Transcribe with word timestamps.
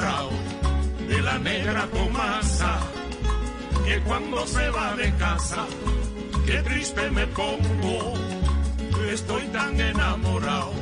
la 1.31 1.39
negra 1.39 1.87
Tomasa 1.87 2.79
que 3.85 4.01
cuando 4.01 4.45
se 4.45 4.69
va 4.69 4.95
de 4.95 5.13
casa, 5.15 5.65
qué 6.45 6.61
triste 6.61 7.09
me 7.09 7.25
pongo. 7.27 8.13
Estoy 9.09 9.43
tan 9.47 9.79
enamorado 9.79 10.73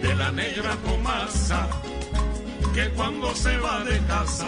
de 0.00 0.14
la 0.14 0.30
negra 0.30 0.76
Tomasa 0.86 1.68
que 2.74 2.90
cuando 2.90 3.34
se 3.34 3.56
va 3.58 3.84
de 3.84 3.98
casa, 4.06 4.46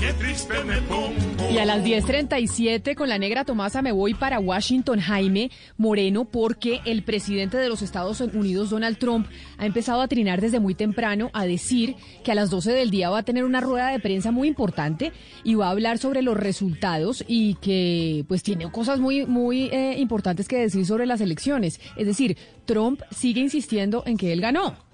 qué 0.00 0.12
triste 0.14 0.62
me 0.64 0.78
pongo. 0.82 1.31
Y 1.52 1.58
a 1.58 1.66
las 1.66 1.84
10.37 1.84 2.94
con 2.94 3.10
la 3.10 3.18
negra 3.18 3.44
Tomasa 3.44 3.82
me 3.82 3.92
voy 3.92 4.14
para 4.14 4.40
Washington, 4.40 5.00
Jaime 5.00 5.50
Moreno, 5.76 6.24
porque 6.24 6.80
el 6.86 7.02
presidente 7.02 7.58
de 7.58 7.68
los 7.68 7.82
Estados 7.82 8.22
Unidos, 8.22 8.70
Donald 8.70 8.96
Trump, 8.96 9.26
ha 9.58 9.66
empezado 9.66 10.00
a 10.00 10.08
trinar 10.08 10.40
desde 10.40 10.60
muy 10.60 10.74
temprano 10.74 11.28
a 11.34 11.44
decir 11.44 11.94
que 12.24 12.32
a 12.32 12.34
las 12.34 12.48
12 12.48 12.72
del 12.72 12.90
día 12.90 13.10
va 13.10 13.18
a 13.18 13.22
tener 13.24 13.44
una 13.44 13.60
rueda 13.60 13.90
de 13.90 14.00
prensa 14.00 14.30
muy 14.30 14.48
importante 14.48 15.12
y 15.44 15.54
va 15.54 15.66
a 15.66 15.72
hablar 15.72 15.98
sobre 15.98 16.22
los 16.22 16.38
resultados 16.38 17.22
y 17.28 17.56
que 17.56 18.24
pues 18.28 18.42
tiene 18.42 18.70
cosas 18.70 18.98
muy, 18.98 19.26
muy 19.26 19.64
eh, 19.72 19.96
importantes 19.98 20.48
que 20.48 20.56
decir 20.56 20.86
sobre 20.86 21.04
las 21.04 21.20
elecciones. 21.20 21.82
Es 21.98 22.06
decir, 22.06 22.38
Trump 22.64 23.02
sigue 23.10 23.42
insistiendo 23.42 24.04
en 24.06 24.16
que 24.16 24.32
él 24.32 24.40
ganó. 24.40 24.91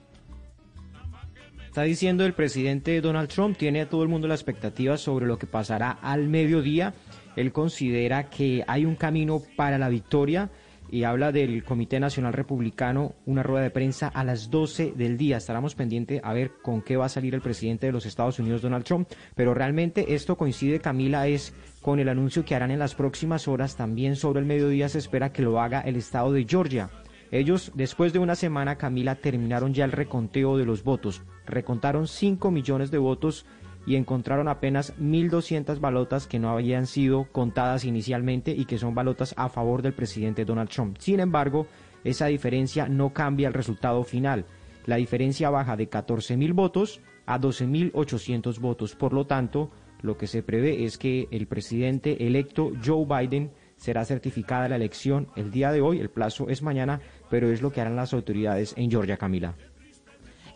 Está 1.68 1.82
diciendo 1.82 2.24
el 2.24 2.32
presidente 2.32 3.00
Donald 3.02 3.28
Trump, 3.28 3.56
tiene 3.56 3.82
a 3.82 3.88
todo 3.88 4.02
el 4.02 4.08
mundo 4.08 4.26
la 4.26 4.34
expectativa 4.34 4.96
sobre 4.96 5.26
lo 5.26 5.38
que 5.38 5.46
pasará 5.46 5.90
al 5.90 6.26
mediodía. 6.26 6.94
Él 7.36 7.52
considera 7.52 8.30
que 8.30 8.64
hay 8.66 8.86
un 8.86 8.96
camino 8.96 9.42
para 9.54 9.76
la 9.76 9.90
victoria 9.90 10.50
y 10.90 11.04
habla 11.04 11.30
del 11.30 11.62
Comité 11.64 12.00
Nacional 12.00 12.32
Republicano, 12.32 13.14
una 13.26 13.42
rueda 13.42 13.64
de 13.64 13.70
prensa 13.70 14.08
a 14.08 14.24
las 14.24 14.50
12 14.50 14.94
del 14.96 15.18
día. 15.18 15.36
Estaremos 15.36 15.74
pendientes 15.74 16.22
a 16.24 16.32
ver 16.32 16.52
con 16.62 16.80
qué 16.80 16.96
va 16.96 17.04
a 17.04 17.10
salir 17.10 17.34
el 17.34 17.42
presidente 17.42 17.86
de 17.86 17.92
los 17.92 18.06
Estados 18.06 18.38
Unidos, 18.38 18.62
Donald 18.62 18.84
Trump. 18.84 19.06
Pero 19.36 19.52
realmente 19.52 20.14
esto 20.14 20.36
coincide, 20.36 20.80
Camila, 20.80 21.28
es 21.28 21.52
con 21.82 22.00
el 22.00 22.08
anuncio 22.08 22.46
que 22.46 22.54
harán 22.54 22.70
en 22.70 22.78
las 22.78 22.94
próximas 22.94 23.46
horas. 23.46 23.76
También 23.76 24.16
sobre 24.16 24.40
el 24.40 24.46
mediodía 24.46 24.88
se 24.88 24.98
espera 24.98 25.32
que 25.32 25.42
lo 25.42 25.60
haga 25.60 25.82
el 25.82 25.96
estado 25.96 26.32
de 26.32 26.46
Georgia. 26.48 26.90
Ellos, 27.30 27.72
después 27.74 28.12
de 28.12 28.18
una 28.18 28.34
semana, 28.34 28.76
Camila, 28.76 29.16
terminaron 29.16 29.74
ya 29.74 29.84
el 29.84 29.92
reconteo 29.92 30.56
de 30.56 30.64
los 30.64 30.82
votos. 30.82 31.22
Recontaron 31.46 32.08
5 32.08 32.50
millones 32.50 32.90
de 32.90 32.98
votos 32.98 33.44
y 33.86 33.96
encontraron 33.96 34.48
apenas 34.48 34.94
1.200 34.98 35.80
balotas 35.80 36.26
que 36.26 36.38
no 36.38 36.50
habían 36.50 36.86
sido 36.86 37.24
contadas 37.32 37.84
inicialmente 37.84 38.52
y 38.52 38.64
que 38.64 38.78
son 38.78 38.94
balotas 38.94 39.34
a 39.36 39.48
favor 39.48 39.82
del 39.82 39.94
presidente 39.94 40.44
Donald 40.44 40.70
Trump. 40.70 40.96
Sin 40.98 41.20
embargo, 41.20 41.66
esa 42.04 42.26
diferencia 42.26 42.88
no 42.88 43.12
cambia 43.12 43.48
el 43.48 43.54
resultado 43.54 44.04
final. 44.04 44.44
La 44.86 44.96
diferencia 44.96 45.50
baja 45.50 45.76
de 45.76 45.90
14.000 45.90 46.54
votos 46.54 47.00
a 47.26 47.38
12.800 47.38 48.58
votos. 48.58 48.94
Por 48.94 49.12
lo 49.12 49.26
tanto, 49.26 49.70
lo 50.00 50.16
que 50.16 50.26
se 50.26 50.42
prevé 50.42 50.84
es 50.84 50.96
que 50.96 51.28
el 51.30 51.46
presidente 51.46 52.26
electo 52.26 52.72
Joe 52.84 53.04
Biden 53.04 53.50
será 53.78 54.04
certificada 54.04 54.68
la 54.68 54.76
elección 54.76 55.28
el 55.36 55.50
día 55.50 55.72
de 55.72 55.80
hoy, 55.80 55.98
el 55.98 56.10
plazo 56.10 56.50
es 56.50 56.62
mañana, 56.62 57.00
pero 57.30 57.50
es 57.50 57.62
lo 57.62 57.72
que 57.72 57.80
harán 57.80 57.96
las 57.96 58.12
autoridades 58.12 58.74
en 58.76 58.90
Georgia, 58.90 59.16
Camila. 59.16 59.54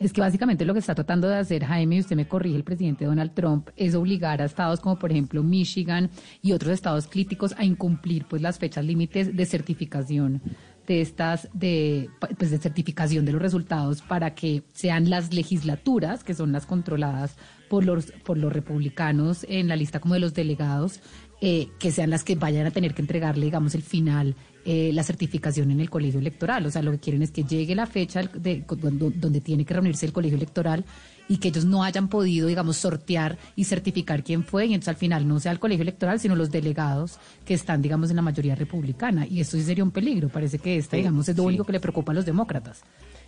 Es 0.02 0.12
que 0.12 0.20
básicamente 0.20 0.64
lo 0.64 0.72
que 0.72 0.80
está 0.80 0.96
tratando 0.96 1.28
de 1.28 1.36
hacer 1.36 1.64
Jaime, 1.64 1.94
y 1.96 2.00
usted 2.00 2.16
me 2.16 2.26
corrige, 2.26 2.56
el 2.56 2.64
presidente 2.64 3.04
Donald 3.04 3.34
Trump, 3.34 3.68
es 3.76 3.94
obligar 3.94 4.42
a 4.42 4.46
estados 4.46 4.80
como 4.80 4.98
por 4.98 5.12
ejemplo 5.12 5.44
Michigan 5.44 6.10
y 6.42 6.50
otros 6.50 6.72
estados 6.72 7.06
críticos 7.06 7.54
a 7.56 7.64
incumplir 7.64 8.26
pues 8.28 8.42
las 8.42 8.58
fechas 8.58 8.84
límites 8.84 9.36
de 9.36 9.46
certificación 9.46 10.42
de 10.86 11.00
estas 11.00 11.48
de 11.52 12.10
pues 12.38 12.50
de 12.50 12.58
certificación 12.58 13.24
de 13.24 13.32
los 13.32 13.42
resultados 13.42 14.02
para 14.02 14.34
que 14.34 14.62
sean 14.72 15.10
las 15.10 15.32
legislaturas 15.32 16.24
que 16.24 16.34
son 16.34 16.52
las 16.52 16.66
controladas 16.66 17.36
por 17.68 17.84
los 17.84 18.12
por 18.24 18.36
los 18.36 18.52
republicanos 18.52 19.46
en 19.48 19.68
la 19.68 19.76
lista 19.76 20.00
como 20.00 20.14
de 20.14 20.20
los 20.20 20.34
delegados 20.34 21.00
eh, 21.44 21.70
que 21.80 21.90
sean 21.90 22.08
las 22.10 22.22
que 22.22 22.36
vayan 22.36 22.66
a 22.66 22.70
tener 22.70 22.94
que 22.94 23.02
entregarle, 23.02 23.46
digamos, 23.46 23.74
el 23.74 23.82
final, 23.82 24.36
eh, 24.64 24.92
la 24.92 25.02
certificación 25.02 25.72
en 25.72 25.80
el 25.80 25.90
colegio 25.90 26.20
electoral. 26.20 26.64
O 26.66 26.70
sea, 26.70 26.82
lo 26.82 26.92
que 26.92 27.00
quieren 27.00 27.20
es 27.20 27.32
que 27.32 27.42
llegue 27.42 27.74
la 27.74 27.86
fecha 27.86 28.22
de, 28.22 28.64
donde 28.64 29.40
tiene 29.40 29.64
que 29.64 29.74
reunirse 29.74 30.06
el 30.06 30.12
colegio 30.12 30.36
electoral 30.36 30.84
y 31.32 31.38
que 31.38 31.48
ellos 31.48 31.64
no 31.64 31.82
hayan 31.82 32.08
podido, 32.08 32.46
digamos, 32.46 32.76
sortear 32.76 33.38
y 33.56 33.64
certificar 33.64 34.22
quién 34.22 34.44
fue, 34.44 34.66
y 34.66 34.74
entonces 34.74 34.88
al 34.88 34.96
final 34.96 35.26
no 35.26 35.40
sea 35.40 35.50
el 35.50 35.58
colegio 35.58 35.80
electoral, 35.80 36.20
sino 36.20 36.36
los 36.36 36.50
delegados 36.50 37.16
que 37.46 37.54
están, 37.54 37.80
digamos, 37.80 38.10
en 38.10 38.16
la 38.16 38.22
mayoría 38.22 38.54
republicana. 38.54 39.26
Y 39.26 39.40
esto 39.40 39.56
sí 39.56 39.62
sería 39.62 39.82
un 39.82 39.92
peligro. 39.92 40.28
Parece 40.28 40.58
que 40.58 40.76
esta, 40.76 40.98
digamos, 40.98 41.26
es 41.30 41.36
lo 41.38 41.44
único 41.44 41.64
que 41.64 41.72
le 41.72 41.80
preocupa 41.80 42.12
a 42.12 42.14
los 42.14 42.26
demócratas. 42.26 42.82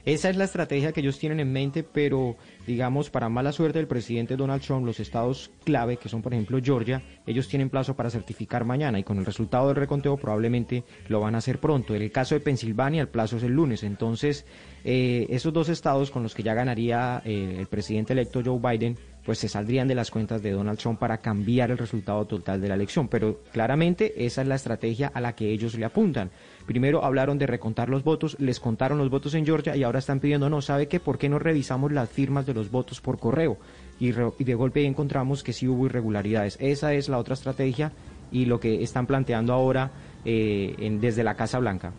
Esa 0.05 0.29
es 0.29 0.37
la 0.37 0.45
estrategia 0.45 0.93
que 0.93 1.01
ellos 1.01 1.19
tienen 1.19 1.41
en 1.41 1.51
mente, 1.51 1.83
pero 1.83 2.37
digamos, 2.67 3.09
para 3.09 3.31
mala 3.31 3.53
suerte 3.53 3.79
del 3.79 3.89
presidente 3.89 4.37
Donald 4.37 4.63
Trump, 4.63 4.85
los 4.85 5.01
estados 5.01 5.51
clave, 5.65 5.97
que 5.97 6.11
son 6.11 6.21
por 6.21 6.35
ejemplo 6.35 6.59
Georgia, 6.63 7.03
ellos 7.27 7.49
tienen 7.49 7.71
plazo 7.71 7.97
para 7.97 8.11
certificar 8.11 8.67
mañana 8.67 8.99
y 8.99 9.03
con 9.03 9.17
el 9.17 9.25
resultado 9.25 9.69
del 9.69 9.77
reconteo 9.77 10.19
probablemente 10.19 10.85
lo 11.09 11.21
van 11.21 11.35
a 11.35 11.39
hacer 11.39 11.59
pronto. 11.59 11.95
En 11.95 12.03
el 12.03 12.13
caso 12.13 12.35
de 12.35 12.43
Pensilvania, 12.43 13.01
el 13.01 13.09
plazo 13.09 13.39
es 13.39 13.45
el 13.45 13.53
lunes. 13.53 13.83
Entonces, 13.83 14.45
eh, 14.85 15.27
esos 15.31 15.55
dos 15.55 15.71
estados 15.71 16.11
con 16.11 16.23
los 16.23 16.35
que 16.35 16.43
ya 16.43 16.53
ganaría 16.53 17.23
eh, 17.25 17.57
el 17.59 17.67
presidente 17.67 18.13
electo 18.13 18.43
Joe 18.45 18.61
Biden, 18.61 18.99
pues 19.25 19.39
se 19.39 19.49
saldrían 19.49 19.89
de 19.89 19.95
las 19.95 20.11
cuentas 20.11 20.43
de 20.43 20.51
Donald 20.51 20.79
Trump 20.79 20.99
para 20.99 21.19
cambiar 21.19 21.71
el 21.71 21.79
resultado 21.79 22.25
total 22.27 22.61
de 22.61 22.69
la 22.69 22.75
elección. 22.75 23.09
Pero 23.09 23.41
claramente 23.53 24.25
esa 24.27 24.43
es 24.43 24.49
la 24.49 24.55
estrategia 24.55 25.11
a 25.15 25.21
la 25.21 25.35
que 25.35 25.51
ellos 25.51 25.75
le 25.77 25.85
apuntan. 25.85 26.31
Primero 26.67 27.05
hablaron 27.05 27.39
de 27.39 27.47
recontar 27.47 27.89
los 27.89 28.05
votos, 28.05 28.37
les 28.39 28.61
contaron 28.61 28.99
los 28.99 29.11
votos 29.11 29.35
en 29.35 29.47
Georgia 29.47 29.77
y 29.77 29.83
ahora 29.83 29.99
están 29.99 30.21
pidiendo, 30.21 30.51
no, 30.51 30.61
¿sabe 30.61 30.89
qué? 30.89 31.01
¿Por 31.01 31.19
qué 31.19 31.29
no 31.29 31.39
revisamos 31.39 31.93
las 31.93 32.11
firmas 32.11 32.47
de 32.47 32.55
los 32.55 32.71
votos 32.71 33.01
por 33.01 33.19
correo? 33.19 33.57
Y, 33.99 34.12
de 34.12 34.55
golpe 34.55 34.85
encontramos 34.85 35.43
que 35.43 35.53
sí 35.53 35.69
hubo 35.69 35.87
irregularidades. 35.87 36.56
Esa 36.61 36.93
es 36.93 37.09
la 37.09 37.19
otra 37.19 37.35
estrategia 37.35 37.93
y 38.31 38.47
lo 38.47 38.61
que 38.61 38.83
están 38.83 39.06
planteando 39.06 39.53
ahora 39.53 39.91
eh, 40.25 40.99
desde 41.01 41.25
la 41.25 41.35
Casa 41.35 41.59
Blanca. 41.59 41.93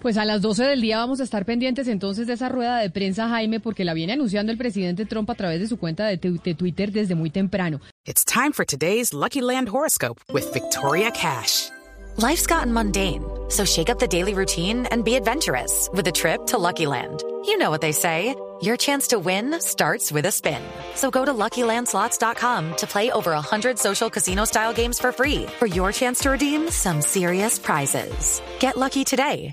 Pues 0.00 0.16
a 0.16 0.24
las 0.24 0.42
12 0.42 0.64
del 0.64 0.80
día 0.80 0.98
vamos 0.98 1.20
a 1.20 1.24
estar 1.24 1.44
pendientes 1.44 1.88
entonces 1.88 2.26
de 2.26 2.34
esa 2.34 2.48
rueda 2.48 2.78
de 2.78 2.90
prensa, 2.90 3.28
Jaime, 3.28 3.58
porque 3.58 3.84
la 3.84 3.94
viene 3.94 4.12
anunciando 4.12 4.52
el 4.52 4.58
presidente 4.58 5.06
Trump 5.06 5.28
a 5.30 5.34
través 5.34 5.60
de 5.60 5.66
su 5.66 5.76
cuenta 5.76 6.06
de, 6.06 6.16
de 6.16 6.54
Twitter 6.54 6.92
desde 6.92 7.14
muy 7.14 7.30
temprano. 7.30 7.80
It's 8.06 8.24
time 8.24 8.52
for 8.52 8.64
today's 8.64 9.12
Lucky 9.12 9.40
Land 9.40 9.68
horoscope 9.68 10.20
with 10.32 10.52
Victoria 10.52 11.10
Cash. 11.10 11.70
Life's 12.16 12.46
gotten 12.46 12.72
mundane, 12.72 13.22
so 13.48 13.64
shake 13.64 13.90
up 13.90 13.98
the 13.98 14.08
daily 14.08 14.34
routine 14.34 14.86
and 14.86 15.04
be 15.04 15.14
adventurous 15.14 15.88
with 15.92 16.06
a 16.08 16.12
trip 16.12 16.46
to 16.46 16.58
Lucky 16.58 16.86
Land. 16.86 17.22
You 17.44 17.58
know 17.58 17.70
what 17.70 17.80
they 17.80 17.92
say. 17.92 18.34
Your 18.60 18.76
chance 18.76 19.08
to 19.08 19.20
win 19.20 19.60
starts 19.60 20.10
with 20.10 20.26
a 20.26 20.32
spin. 20.32 20.60
So 20.96 21.12
go 21.12 21.24
to 21.24 21.32
LuckyLandSlots.com 21.32 22.74
to 22.78 22.86
play 22.88 23.12
over 23.12 23.30
100 23.30 23.78
social 23.78 24.10
casino-style 24.10 24.72
games 24.72 24.98
for 24.98 25.12
free 25.12 25.46
for 25.60 25.66
your 25.66 25.92
chance 25.92 26.18
to 26.20 26.30
redeem 26.30 26.68
some 26.68 27.00
serious 27.00 27.56
prizes. 27.56 28.42
Get 28.58 28.76
lucky 28.76 29.04
today 29.04 29.52